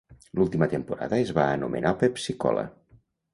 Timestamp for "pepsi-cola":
2.05-2.65